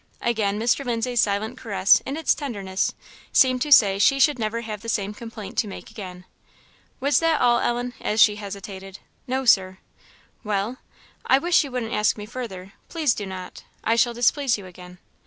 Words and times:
Again 0.23 0.59
Mr. 0.59 0.83
Lindsay's 0.83 1.21
silent 1.21 1.59
caress, 1.59 2.01
in 2.07 2.17
its 2.17 2.33
tenderness, 2.33 2.95
seemed 3.31 3.61
to 3.61 3.71
say 3.71 3.99
she 3.99 4.19
should 4.19 4.39
never 4.39 4.61
have 4.61 4.81
the 4.81 4.89
same 4.89 5.13
complaint 5.13 5.59
to 5.59 5.67
make 5.67 5.91
again. 5.91 6.25
"Was 6.99 7.19
that 7.19 7.39
all, 7.39 7.59
Ellen?" 7.59 7.93
as 8.01 8.19
she 8.19 8.37
hesitated. 8.37 8.97
"No, 9.27 9.45
Sir." 9.45 9.77
"Well?" 10.43 10.77
"I 11.27 11.37
wish 11.37 11.63
you 11.63 11.69
wouldn't 11.69 11.93
ask 11.93 12.17
me 12.17 12.25
further; 12.25 12.73
please 12.89 13.13
do 13.13 13.27
not. 13.27 13.63
I 13.83 13.95
shall 13.95 14.15
displease 14.15 14.57
you 14.57 14.65
again." 14.65 14.97